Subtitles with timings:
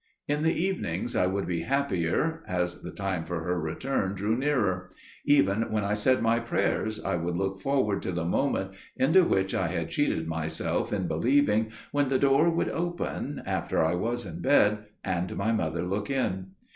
[0.27, 4.89] In the evenings I would be happier, as the time for her return drew nearer;
[5.25, 9.53] even when I said my prayers I would look forward to the moment, into which
[9.53, 14.41] I had cheated myself in believing, when the door would open, after I was in
[14.41, 16.53] bed, and my mother look in.